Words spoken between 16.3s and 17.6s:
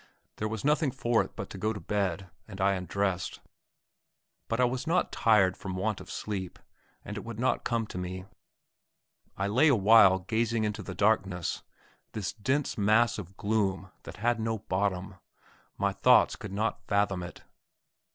could not fathom it.